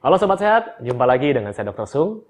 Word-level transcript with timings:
Halo 0.00 0.16
Sobat 0.16 0.40
Sehat, 0.40 0.80
jumpa 0.80 1.04
lagi 1.04 1.28
dengan 1.28 1.52
saya 1.52 1.76
Dr. 1.76 1.84
Sung. 1.84 2.24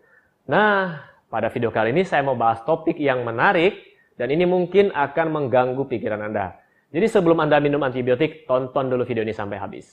Nah, 0.50 1.06
pada 1.30 1.54
video 1.54 1.70
kali 1.70 1.94
ini 1.94 2.02
saya 2.02 2.18
mau 2.18 2.34
bahas 2.34 2.66
topik 2.66 2.98
yang 2.98 3.22
menarik 3.22 3.94
dan 4.18 4.26
ini 4.34 4.42
mungkin 4.42 4.90
akan 4.90 5.30
mengganggu 5.30 5.78
pikiran 5.86 6.18
Anda. 6.18 6.58
Jadi 6.90 7.06
sebelum 7.06 7.38
Anda 7.38 7.62
minum 7.62 7.78
antibiotik, 7.86 8.42
tonton 8.50 8.90
dulu 8.90 9.06
video 9.06 9.22
ini 9.22 9.30
sampai 9.30 9.62
habis. 9.62 9.86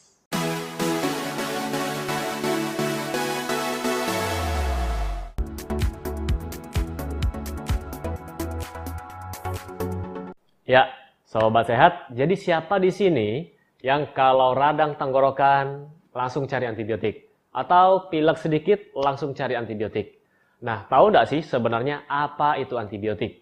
Ya, 10.66 10.90
Sobat 11.30 11.70
Sehat, 11.70 12.10
jadi 12.10 12.34
siapa 12.34 12.82
di 12.82 12.90
sini 12.90 13.54
yang 13.86 14.10
kalau 14.18 14.58
radang 14.58 14.98
tenggorokan 14.98 15.94
langsung 16.10 16.50
cari 16.50 16.66
antibiotik? 16.66 17.27
Atau 17.58 18.14
pilek 18.14 18.38
sedikit 18.38 18.78
langsung 18.94 19.34
cari 19.34 19.58
antibiotik? 19.58 20.22
Nah, 20.62 20.86
tahu 20.86 21.10
nggak 21.10 21.26
sih 21.26 21.42
sebenarnya 21.42 22.06
apa 22.06 22.62
itu 22.62 22.78
antibiotik? 22.78 23.42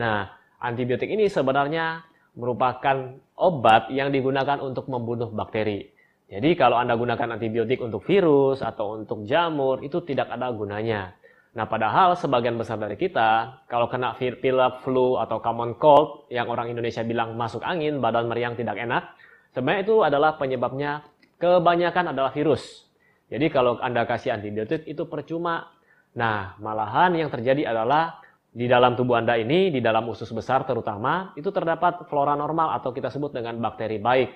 Nah, 0.00 0.32
antibiotik 0.56 1.12
ini 1.12 1.28
sebenarnya 1.28 2.00
merupakan 2.32 3.20
obat 3.36 3.92
yang 3.92 4.08
digunakan 4.08 4.56
untuk 4.64 4.88
membunuh 4.88 5.28
bakteri. 5.28 5.92
Jadi 6.32 6.56
kalau 6.56 6.80
Anda 6.80 6.96
gunakan 6.96 7.36
antibiotik 7.36 7.84
untuk 7.84 8.08
virus 8.08 8.64
atau 8.64 8.96
untuk 8.96 9.28
jamur, 9.28 9.84
itu 9.84 10.00
tidak 10.00 10.32
ada 10.32 10.48
gunanya. 10.56 11.12
Nah, 11.56 11.64
padahal 11.64 12.16
sebagian 12.16 12.56
besar 12.56 12.76
dari 12.76 12.96
kita, 12.96 13.64
kalau 13.68 13.88
kena 13.88 14.16
pilek, 14.16 14.80
flu, 14.84 15.16
atau 15.16 15.40
common 15.40 15.76
cold, 15.80 16.28
yang 16.28 16.48
orang 16.48 16.72
Indonesia 16.72 17.00
bilang 17.00 17.32
masuk 17.36 17.64
angin, 17.64 18.00
badan 18.00 18.28
meriang 18.28 18.56
tidak 18.56 18.76
enak, 18.76 19.12
sebenarnya 19.56 19.82
itu 19.84 19.96
adalah 20.04 20.36
penyebabnya 20.36 21.04
kebanyakan 21.40 22.12
adalah 22.12 22.32
virus. 22.32 22.84
Jadi 23.26 23.46
kalau 23.50 23.82
Anda 23.82 24.06
kasih 24.06 24.34
antibiotik 24.38 24.86
itu 24.86 25.06
percuma. 25.10 25.74
Nah, 26.16 26.56
malahan 26.62 27.12
yang 27.18 27.28
terjadi 27.28 27.68
adalah 27.68 28.22
di 28.56 28.64
dalam 28.70 28.96
tubuh 28.96 29.20
Anda 29.20 29.36
ini, 29.36 29.68
di 29.68 29.84
dalam 29.84 30.08
usus 30.08 30.30
besar 30.32 30.64
terutama, 30.64 31.36
itu 31.36 31.52
terdapat 31.52 32.08
flora 32.08 32.32
normal 32.32 32.72
atau 32.78 32.94
kita 32.94 33.12
sebut 33.12 33.34
dengan 33.34 33.58
bakteri 33.60 34.00
baik. 34.00 34.30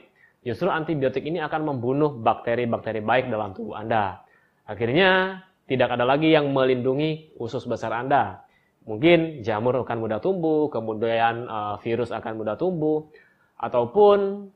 Justru 0.44 0.68
antibiotik 0.68 1.24
ini 1.24 1.40
akan 1.40 1.72
membunuh 1.72 2.16
bakteri-bakteri 2.20 3.00
baik 3.00 3.32
dalam 3.32 3.56
tubuh 3.56 3.80
Anda. 3.80 4.20
Akhirnya 4.68 5.40
tidak 5.64 5.94
ada 5.96 6.04
lagi 6.04 6.34
yang 6.34 6.50
melindungi 6.50 7.38
usus 7.40 7.64
besar 7.64 7.96
Anda. 7.96 8.44
Mungkin 8.84 9.44
jamur 9.44 9.86
akan 9.86 9.98
mudah 10.00 10.18
tumbuh, 10.18 10.66
kemudian 10.72 11.46
uh, 11.46 11.76
virus 11.84 12.10
akan 12.10 12.40
mudah 12.40 12.56
tumbuh, 12.56 13.06
ataupun 13.60 14.48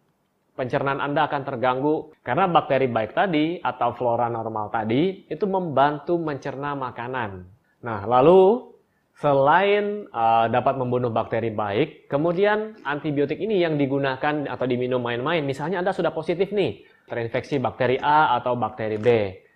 pencernaan 0.55 1.03
Anda 1.03 1.27
akan 1.27 1.43
terganggu 1.43 2.15
karena 2.23 2.47
bakteri 2.47 2.87
baik 2.87 3.13
tadi 3.13 3.59
atau 3.59 3.91
flora 3.95 4.31
normal 4.31 4.71
tadi 4.71 5.27
itu 5.27 5.45
membantu 5.45 6.19
mencerna 6.19 6.79
makanan. 6.79 7.43
Nah, 7.85 8.07
lalu 8.07 8.73
selain 9.15 10.11
uh, 10.11 10.47
dapat 10.51 10.75
membunuh 10.75 11.11
bakteri 11.11 11.55
baik, 11.55 12.11
kemudian 12.11 12.75
antibiotik 12.83 13.39
ini 13.39 13.63
yang 13.63 13.79
digunakan 13.79 14.49
atau 14.51 14.67
diminum 14.67 14.99
main-main, 14.99 15.47
misalnya 15.47 15.83
Anda 15.83 15.95
sudah 15.95 16.11
positif 16.11 16.51
nih, 16.51 16.83
terinfeksi 17.07 17.63
bakteri 17.63 18.01
A 18.03 18.35
atau 18.41 18.59
bakteri 18.59 18.99
B. 18.99 19.09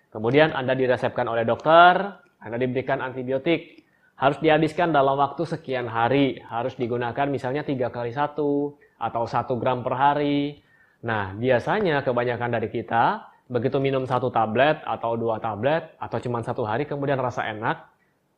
Kemudian 0.09 0.55
Anda 0.55 0.73
diresepkan 0.79 1.27
oleh 1.27 1.43
dokter, 1.43 1.95
Anda 2.39 2.55
diberikan 2.55 3.03
antibiotik, 3.03 3.83
harus 4.19 4.39
dihabiskan 4.39 4.91
dalam 4.91 5.15
waktu 5.15 5.43
sekian 5.47 5.87
hari, 5.87 6.39
harus 6.43 6.75
digunakan 6.75 7.27
misalnya 7.27 7.63
tiga 7.63 7.87
kali 7.87 8.11
satu 8.11 8.75
atau 8.99 9.23
satu 9.27 9.55
gram 9.55 9.79
per 9.79 9.95
hari. 9.95 10.59
Nah, 10.99 11.31
biasanya 11.35 12.03
kebanyakan 12.03 12.59
dari 12.59 12.67
kita 12.67 13.23
begitu 13.49 13.81
minum 13.81 14.05
satu 14.05 14.29
tablet 14.29 14.77
atau 14.85 15.17
dua 15.17 15.41
tablet 15.41 15.95
atau 15.97 16.17
cuma 16.21 16.43
satu 16.45 16.67
hari 16.67 16.85
kemudian 16.85 17.17
rasa 17.17 17.47
enak, 17.49 17.81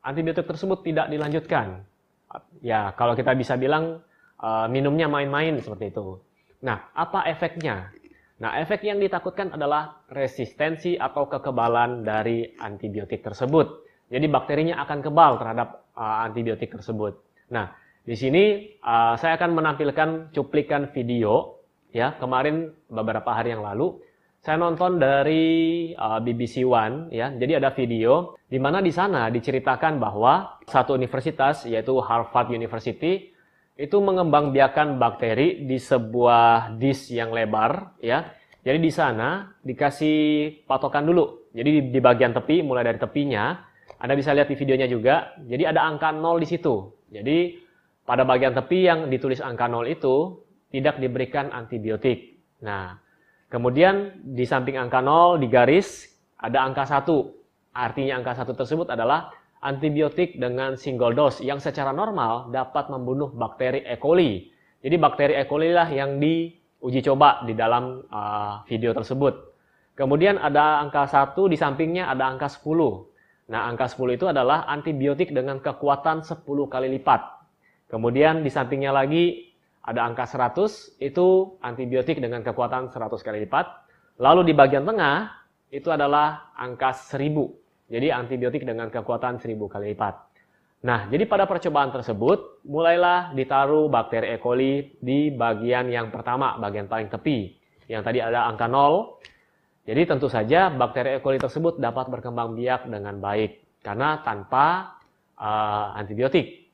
antibiotik 0.06 0.48
tersebut 0.48 0.86
tidak 0.86 1.10
dilanjutkan. 1.10 1.84
Ya, 2.64 2.96
kalau 2.96 3.18
kita 3.18 3.36
bisa 3.36 3.60
bilang 3.60 4.00
uh, 4.40 4.66
minumnya 4.72 5.12
main-main 5.12 5.60
seperti 5.60 5.92
itu. 5.92 6.22
Nah, 6.64 6.94
apa 6.96 7.28
efeknya? 7.28 7.92
Nah, 8.42 8.58
efek 8.58 8.88
yang 8.88 8.98
ditakutkan 8.98 9.54
adalah 9.54 10.02
resistensi 10.10 10.98
atau 10.98 11.30
kekebalan 11.30 12.02
dari 12.02 12.48
antibiotik 12.58 13.22
tersebut. 13.22 13.86
Jadi 14.10 14.26
bakterinya 14.32 14.82
akan 14.86 15.00
kebal 15.02 15.38
terhadap 15.38 15.92
uh, 15.94 16.26
antibiotik 16.26 16.72
tersebut. 16.72 17.20
Nah, 17.52 17.74
di 18.02 18.16
sini 18.18 18.74
uh, 18.82 19.14
saya 19.20 19.38
akan 19.38 19.52
menampilkan 19.54 20.10
cuplikan 20.34 20.90
video 20.90 21.61
ya 21.92 22.16
kemarin 22.18 22.72
beberapa 22.88 23.32
hari 23.32 23.56
yang 23.56 23.64
lalu 23.64 24.00
saya 24.42 24.58
nonton 24.58 24.98
dari 24.98 25.94
uh, 25.94 26.18
BBC 26.18 26.66
One 26.66 27.14
ya. 27.14 27.30
Jadi 27.30 27.62
ada 27.62 27.70
video 27.70 28.42
di 28.50 28.58
mana 28.58 28.82
di 28.82 28.90
sana 28.90 29.30
diceritakan 29.30 30.02
bahwa 30.02 30.58
satu 30.66 30.98
universitas 30.98 31.70
yaitu 31.70 31.94
Harvard 32.02 32.50
University 32.50 33.30
itu 33.78 33.98
mengembangbiakan 34.02 34.98
bakteri 34.98 35.62
di 35.70 35.78
sebuah 35.78 36.74
disk 36.82 37.14
yang 37.14 37.30
lebar 37.30 38.02
ya. 38.02 38.34
Jadi 38.66 38.78
di 38.82 38.90
sana 38.90 39.54
dikasih 39.62 40.18
patokan 40.66 41.06
dulu. 41.06 41.54
Jadi 41.54 41.94
di 41.94 42.00
bagian 42.02 42.34
tepi 42.34 42.66
mulai 42.66 42.82
dari 42.82 42.98
tepinya 42.98 43.62
Anda 44.02 44.18
bisa 44.18 44.34
lihat 44.34 44.50
di 44.50 44.58
videonya 44.58 44.90
juga. 44.90 45.38
Jadi 45.38 45.70
ada 45.70 45.86
angka 45.86 46.10
0 46.10 46.42
di 46.42 46.48
situ. 46.50 46.90
Jadi 47.14 47.62
pada 48.10 48.26
bagian 48.26 48.58
tepi 48.58 48.90
yang 48.90 49.06
ditulis 49.06 49.38
angka 49.38 49.70
0 49.70 49.86
itu 49.86 50.42
tidak 50.72 50.98
diberikan 50.98 51.52
antibiotik. 51.52 52.40
Nah, 52.64 52.96
kemudian 53.52 54.24
di 54.24 54.48
samping 54.48 54.80
angka 54.80 55.04
0 55.04 55.38
di 55.38 55.52
garis 55.52 56.08
ada 56.40 56.64
angka 56.64 56.88
1. 56.88 57.06
Artinya 57.76 58.24
angka 58.24 58.42
1 58.42 58.56
tersebut 58.56 58.88
adalah 58.90 59.32
antibiotik 59.62 60.42
dengan 60.42 60.74
single 60.80 61.14
dose 61.14 61.46
yang 61.46 61.62
secara 61.62 61.94
normal 61.94 62.50
dapat 62.50 62.90
membunuh 62.90 63.30
bakteri 63.30 63.86
E. 63.86 63.96
coli. 64.00 64.50
Jadi 64.82 64.96
bakteri 64.98 65.38
E. 65.38 65.44
coli 65.46 65.70
lah 65.70 65.86
yang 65.92 66.18
diuji 66.18 67.06
coba 67.06 67.46
di 67.46 67.54
dalam 67.54 68.02
uh, 68.10 68.66
video 68.66 68.96
tersebut. 68.96 69.54
Kemudian 69.94 70.42
ada 70.42 70.82
angka 70.82 71.06
1 71.06 71.36
di 71.52 71.60
sampingnya 71.60 72.10
ada 72.10 72.32
angka 72.32 72.50
10. 72.50 73.12
Nah, 73.52 73.68
angka 73.68 73.92
10 73.92 74.18
itu 74.18 74.26
adalah 74.32 74.66
antibiotik 74.66 75.36
dengan 75.36 75.60
kekuatan 75.60 76.24
10 76.24 76.42
kali 76.72 76.88
lipat. 76.98 77.22
Kemudian 77.92 78.42
di 78.42 78.48
sampingnya 78.48 78.96
lagi 78.96 79.51
ada 79.82 80.06
angka 80.06 80.30
100, 80.30 81.02
itu 81.02 81.58
antibiotik 81.62 82.22
dengan 82.22 82.46
kekuatan 82.46 82.94
100 82.94 83.26
kali 83.26 83.50
lipat. 83.50 83.66
Lalu 84.22 84.52
di 84.52 84.54
bagian 84.54 84.86
tengah 84.86 85.30
itu 85.74 85.90
adalah 85.90 86.54
angka 86.54 86.94
1000 86.94 87.62
jadi 87.92 88.08
antibiotik 88.16 88.64
dengan 88.64 88.88
kekuatan 88.88 89.36
1000 89.36 89.68
kali 89.68 89.92
lipat. 89.92 90.16
Nah, 90.88 91.12
jadi 91.12 91.28
pada 91.28 91.44
percobaan 91.44 91.92
tersebut, 91.92 92.64
mulailah 92.64 93.36
ditaruh 93.36 93.92
bakteri 93.92 94.34
E. 94.34 94.38
coli 94.40 94.96
di 94.98 95.28
bagian 95.30 95.92
yang 95.92 96.08
pertama, 96.08 96.56
bagian 96.56 96.88
paling 96.88 97.12
tepi. 97.12 97.52
Yang 97.92 98.02
tadi 98.08 98.20
ada 98.24 98.48
angka 98.48 98.72
0. 98.72 99.20
Jadi 99.84 100.02
tentu 100.08 100.32
saja 100.32 100.72
bakteri 100.72 101.20
E. 101.20 101.22
coli 101.22 101.38
tersebut 101.38 101.84
dapat 101.84 102.08
berkembang 102.08 102.56
biak 102.56 102.88
dengan 102.88 103.20
baik. 103.20 103.84
Karena 103.84 104.24
tanpa 104.24 104.96
uh, 105.36 105.92
antibiotik. 106.00 106.72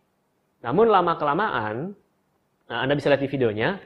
Namun 0.62 0.86
lama-kelamaan, 0.88 1.98
nah 2.68 2.84
Anda 2.84 2.94
bisa 2.96 3.08
lihat 3.12 3.24
di 3.24 3.32
videonya, 3.32 3.80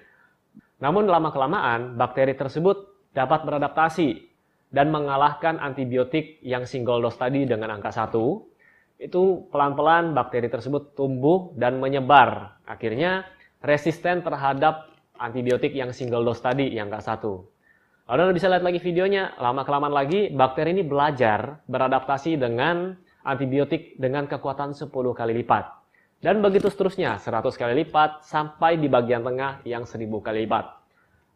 namun 0.82 1.06
lama-kelamaan 1.06 1.96
bakteri 1.96 2.34
tersebut 2.34 3.10
dapat 3.14 3.46
beradaptasi 3.46 4.32
dan 4.72 4.90
mengalahkan 4.90 5.60
antibiotik 5.60 6.40
yang 6.42 6.66
single 6.66 7.04
dose 7.04 7.20
tadi 7.20 7.44
dengan 7.44 7.76
angka 7.76 7.92
1, 7.92 8.16
itu 9.02 9.22
pelan-pelan 9.50 10.14
bakteri 10.14 10.48
tersebut 10.48 10.94
tumbuh 10.96 11.52
dan 11.58 11.78
menyebar. 11.78 12.62
Akhirnya 12.66 13.28
resisten 13.62 14.24
terhadap 14.26 14.90
antibiotik 15.20 15.74
yang 15.76 15.94
single 15.94 16.24
dose 16.26 16.42
tadi 16.42 16.72
yang 16.72 16.90
angka 16.90 17.20
1. 17.20 18.10
Lalu 18.10 18.20
Anda 18.28 18.36
bisa 18.36 18.48
lihat 18.50 18.66
lagi 18.66 18.80
videonya, 18.82 19.38
lama-kelamaan 19.38 19.94
lagi 19.94 20.34
bakteri 20.34 20.74
ini 20.74 20.84
belajar 20.86 21.62
beradaptasi 21.70 22.38
dengan 22.38 22.96
antibiotik 23.22 23.98
dengan 24.02 24.26
kekuatan 24.26 24.74
10 24.74 24.90
kali 24.90 25.34
lipat. 25.46 25.81
Dan 26.22 26.38
begitu 26.46 26.70
seterusnya, 26.70 27.18
100 27.18 27.58
kali 27.58 27.82
lipat 27.82 28.22
sampai 28.22 28.78
di 28.78 28.86
bagian 28.86 29.26
tengah 29.26 29.66
yang 29.66 29.90
1000 29.90 30.22
kali 30.22 30.46
lipat. 30.46 30.66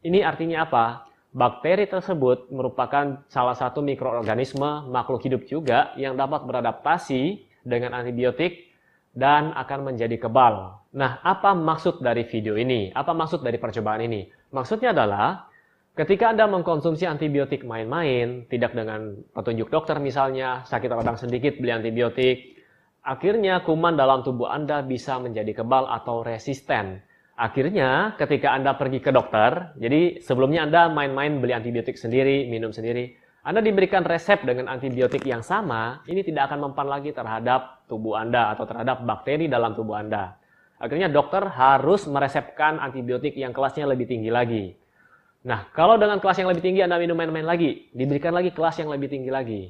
Ini 0.06 0.22
artinya 0.22 0.70
apa? 0.70 0.86
Bakteri 1.34 1.90
tersebut 1.90 2.54
merupakan 2.54 3.26
salah 3.26 3.58
satu 3.58 3.82
mikroorganisme 3.82 4.88
makhluk 4.88 5.26
hidup 5.26 5.42
juga 5.50 5.92
yang 5.98 6.14
dapat 6.14 6.46
beradaptasi 6.46 7.44
dengan 7.66 7.98
antibiotik 7.98 8.72
dan 9.12 9.52
akan 9.58 9.92
menjadi 9.92 10.22
kebal. 10.22 10.80
Nah, 10.96 11.20
apa 11.26 11.58
maksud 11.58 12.00
dari 12.06 12.24
video 12.30 12.54
ini? 12.56 12.94
Apa 12.94 13.12
maksud 13.18 13.42
dari 13.42 13.58
percobaan 13.58 14.06
ini? 14.06 14.30
Maksudnya 14.54 14.94
adalah 14.96 15.50
ketika 15.98 16.32
Anda 16.32 16.46
mengkonsumsi 16.48 17.10
antibiotik 17.10 17.66
main-main, 17.66 18.46
tidak 18.48 18.78
dengan 18.78 19.18
petunjuk 19.34 19.68
dokter 19.74 19.98
misalnya, 19.98 20.64
sakit 20.64 20.88
radang 20.88 21.20
sedikit 21.20 21.58
beli 21.60 21.74
antibiotik, 21.74 22.55
akhirnya 23.06 23.62
kuman 23.62 23.94
dalam 23.94 24.26
tubuh 24.26 24.50
Anda 24.50 24.82
bisa 24.82 25.22
menjadi 25.22 25.62
kebal 25.62 25.86
atau 25.86 26.26
resisten 26.26 27.06
Akhirnya 27.36 28.16
ketika 28.16 28.56
Anda 28.56 28.80
pergi 28.80 29.04
ke 29.04 29.12
dokter, 29.12 29.76
jadi 29.76 30.24
sebelumnya 30.24 30.64
Anda 30.64 30.88
main-main 30.88 31.44
beli 31.44 31.52
antibiotik 31.52 32.00
sendiri, 32.00 32.48
minum 32.48 32.72
sendiri. 32.72 33.12
Anda 33.44 33.60
diberikan 33.60 34.08
resep 34.08 34.48
dengan 34.48 34.72
antibiotik 34.72 35.20
yang 35.28 35.44
sama, 35.44 36.00
ini 36.08 36.24
tidak 36.24 36.48
akan 36.48 36.72
mempan 36.72 36.88
lagi 36.88 37.12
terhadap 37.12 37.84
tubuh 37.92 38.16
Anda 38.16 38.56
atau 38.56 38.64
terhadap 38.64 39.04
bakteri 39.04 39.52
dalam 39.52 39.76
tubuh 39.76 40.00
Anda. 40.00 40.40
Akhirnya 40.80 41.12
dokter 41.12 41.44
harus 41.44 42.08
meresepkan 42.08 42.80
antibiotik 42.80 43.36
yang 43.36 43.52
kelasnya 43.52 43.84
lebih 43.84 44.08
tinggi 44.08 44.32
lagi. 44.32 44.72
Nah, 45.44 45.68
kalau 45.76 46.00
dengan 46.00 46.24
kelas 46.24 46.40
yang 46.40 46.50
lebih 46.56 46.64
tinggi 46.64 46.88
Anda 46.88 46.96
minum 46.96 47.20
main-main 47.20 47.46
lagi, 47.46 47.92
diberikan 47.92 48.32
lagi 48.32 48.56
kelas 48.56 48.80
yang 48.80 48.88
lebih 48.88 49.12
tinggi 49.12 49.30
lagi. 49.30 49.62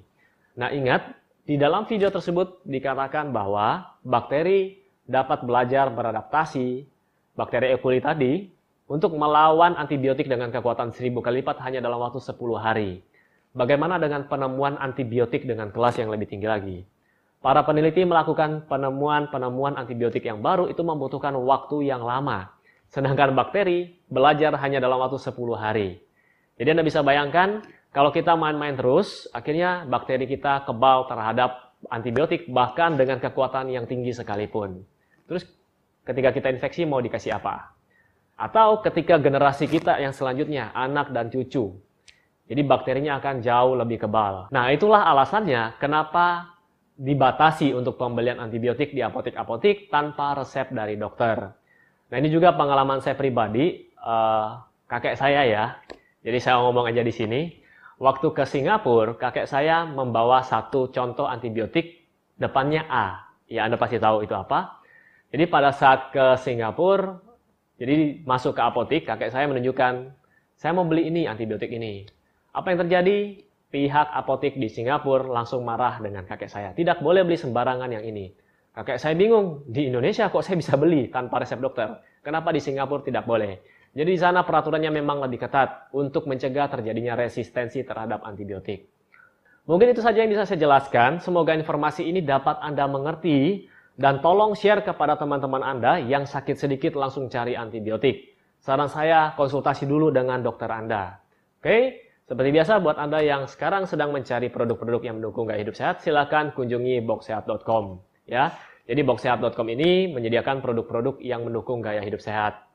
Nah, 0.53 0.69
ingat, 0.69 1.01
di 1.45 1.61
dalam 1.61 1.85
video 1.85 2.09
tersebut 2.09 2.65
dikatakan 2.65 3.29
bahwa 3.29 3.85
bakteri 4.01 4.81
dapat 5.05 5.45
belajar 5.45 5.93
beradaptasi, 5.93 6.89
bakteri 7.37 7.69
E. 7.69 7.77
coli 7.77 8.01
tadi, 8.01 8.49
untuk 8.89 9.13
melawan 9.13 9.77
antibiotik 9.77 10.25
dengan 10.25 10.49
kekuatan 10.49 10.89
seribu 10.89 11.21
kali 11.21 11.45
lipat 11.45 11.61
hanya 11.61 11.85
dalam 11.85 12.01
waktu 12.01 12.17
10 12.17 12.33
hari. 12.57 13.05
Bagaimana 13.53 14.01
dengan 14.01 14.25
penemuan 14.25 14.77
antibiotik 14.81 15.45
dengan 15.45 15.69
kelas 15.69 16.01
yang 16.01 16.09
lebih 16.09 16.25
tinggi 16.25 16.49
lagi? 16.49 16.77
Para 17.45 17.61
peneliti 17.61 18.01
melakukan 18.01 18.65
penemuan-penemuan 18.65 19.77
antibiotik 19.77 20.25
yang 20.25 20.41
baru 20.41 20.65
itu 20.65 20.81
membutuhkan 20.81 21.37
waktu 21.37 21.93
yang 21.93 22.01
lama. 22.01 22.49
Sedangkan 22.89 23.37
bakteri 23.37 24.01
belajar 24.09 24.57
hanya 24.57 24.81
dalam 24.81 24.97
waktu 24.97 25.21
10 25.21 25.33
hari. 25.53 26.01
Jadi 26.57 26.73
Anda 26.73 26.81
bisa 26.81 27.05
bayangkan, 27.05 27.61
kalau 27.95 28.11
kita 28.11 28.35
main-main 28.35 28.75
terus, 28.75 29.31
akhirnya 29.31 29.87
bakteri 29.87 30.27
kita 30.27 30.67
kebal 30.67 31.07
terhadap 31.07 31.79
antibiotik, 31.87 32.43
bahkan 32.51 32.99
dengan 32.99 33.23
kekuatan 33.23 33.71
yang 33.71 33.87
tinggi 33.87 34.11
sekalipun. 34.11 34.83
Terus 35.31 35.47
ketika 36.03 36.35
kita 36.35 36.51
infeksi 36.51 36.83
mau 36.83 36.99
dikasih 36.99 37.39
apa? 37.39 37.71
Atau 38.35 38.83
ketika 38.83 39.15
generasi 39.15 39.71
kita 39.71 39.95
yang 40.03 40.11
selanjutnya, 40.11 40.75
anak 40.75 41.15
dan 41.15 41.31
cucu, 41.31 41.71
jadi 42.51 42.61
bakterinya 42.67 43.23
akan 43.23 43.39
jauh 43.39 43.79
lebih 43.79 44.03
kebal. 44.03 44.51
Nah, 44.51 44.75
itulah 44.75 45.07
alasannya 45.07 45.79
kenapa 45.79 46.51
dibatasi 46.99 47.71
untuk 47.71 47.95
pembelian 47.95 48.43
antibiotik 48.43 48.91
di 48.91 48.99
apotek-apotek 49.07 49.87
tanpa 49.87 50.35
resep 50.35 50.67
dari 50.75 50.99
dokter. 50.99 51.47
Nah, 52.11 52.15
ini 52.19 52.27
juga 52.27 52.51
pengalaman 52.59 52.99
saya 52.99 53.15
pribadi, 53.15 53.87
uh, 54.03 54.59
kakek 54.83 55.15
saya 55.15 55.47
ya. 55.47 55.79
Jadi 56.27 56.43
saya 56.43 56.59
ngomong 56.59 56.91
aja 56.91 56.99
di 56.99 57.15
sini. 57.15 57.64
Waktu 57.95 58.27
ke 58.35 58.43
Singapura, 58.43 59.15
kakek 59.15 59.47
saya 59.47 59.87
membawa 59.87 60.43
satu 60.43 60.91
contoh 60.91 61.31
antibiotik 61.31 62.03
depannya 62.35 62.83
A. 62.91 63.31
Ya, 63.47 63.63
Anda 63.63 63.79
pasti 63.79 63.95
tahu 63.95 64.27
itu 64.27 64.35
apa. 64.35 64.83
Jadi 65.31 65.47
pada 65.47 65.71
saat 65.71 66.11
ke 66.11 66.35
Singapura, 66.43 67.23
jadi 67.79 68.19
masuk 68.27 68.55
ke 68.55 68.61
apotek, 68.63 69.01
kakek 69.07 69.31
saya 69.31 69.47
menunjukkan, 69.47 70.11
saya 70.59 70.71
mau 70.75 70.83
beli 70.83 71.07
ini, 71.07 71.23
antibiotik 71.23 71.71
ini. 71.71 72.03
Apa 72.51 72.75
yang 72.75 72.87
terjadi? 72.87 73.43
Pihak 73.71 74.07
apotek 74.11 74.55
di 74.55 74.71
Singapura 74.71 75.27
langsung 75.27 75.63
marah 75.63 75.99
dengan 75.99 76.23
kakek 76.23 76.47
saya. 76.47 76.71
Tidak 76.71 77.03
boleh 77.03 77.27
beli 77.27 77.35
sembarangan 77.35 77.91
yang 77.91 78.03
ini. 78.07 78.31
Kakek 78.75 78.99
saya 78.99 79.15
bingung, 79.15 79.63
di 79.71 79.87
Indonesia 79.87 80.27
kok 80.27 80.43
saya 80.43 80.59
bisa 80.59 80.75
beli 80.75 81.07
tanpa 81.07 81.39
resep 81.39 81.59
dokter? 81.63 81.95
Kenapa 82.23 82.51
di 82.51 82.59
Singapura 82.59 83.03
tidak 83.03 83.23
boleh? 83.23 83.59
Jadi 83.95 84.09
di 84.11 84.19
sana 84.19 84.43
peraturannya 84.43 84.91
memang 84.91 85.23
lebih 85.23 85.47
ketat 85.47 85.87
untuk 85.95 86.27
mencegah 86.27 86.67
terjadinya 86.67 87.15
resistensi 87.15 87.79
terhadap 87.87 88.27
antibiotik. 88.27 88.91
Mungkin 89.65 89.95
itu 89.95 90.03
saja 90.03 90.19
yang 90.19 90.29
bisa 90.29 90.43
saya 90.43 90.59
jelaskan. 90.59 91.23
Semoga 91.23 91.55
informasi 91.55 92.03
ini 92.03 92.19
dapat 92.19 92.59
Anda 92.59 92.91
mengerti 92.91 93.71
dan 93.95 94.19
tolong 94.19 94.53
share 94.53 94.83
kepada 94.83 95.15
teman-teman 95.15 95.63
Anda 95.63 96.03
yang 96.03 96.27
sakit 96.27 96.59
sedikit 96.59 96.99
langsung 96.99 97.31
cari 97.31 97.55
antibiotik. 97.55 98.35
Saran 98.59 98.91
saya 98.91 99.31
konsultasi 99.39 99.87
dulu 99.87 100.11
dengan 100.11 100.43
dokter 100.43 100.67
Anda. 100.67 101.23
Oke? 101.63 102.03
Seperti 102.25 102.49
biasa, 102.51 102.81
buat 102.81 102.97
Anda 102.97 103.21
yang 103.21 103.45
sekarang 103.45 103.85
sedang 103.85 104.09
mencari 104.09 104.49
produk-produk 104.49 105.01
yang 105.05 105.21
mendukung 105.21 105.45
gaya 105.45 105.61
hidup 105.61 105.77
sehat, 105.77 106.01
silakan 106.01 106.57
kunjungi 106.57 107.05
boxsehat.com. 107.05 108.01
Ya, 108.25 108.49
jadi 108.89 109.05
boxsehat.com 109.05 109.67
ini 109.69 110.09
menyediakan 110.09 110.65
produk-produk 110.65 111.21
yang 111.21 111.45
mendukung 111.45 111.85
gaya 111.85 112.01
hidup 112.01 112.17
sehat. 112.25 112.65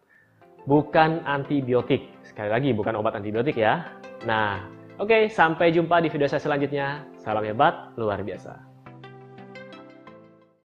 Bukan 0.68 1.24
antibiotik. 1.24 2.08
Sekali 2.24 2.48
lagi, 2.52 2.70
bukan 2.72 2.96
obat 2.96 3.16
antibiotik 3.16 3.58
ya. 3.58 3.84
Nah, 4.24 4.64
oke, 5.00 5.08
okay, 5.08 5.22
sampai 5.28 5.72
jumpa 5.72 6.00
di 6.04 6.12
video 6.12 6.28
saya 6.28 6.40
selanjutnya. 6.40 7.04
Salam 7.20 7.44
hebat, 7.44 7.92
luar 7.96 8.20
biasa. 8.20 8.69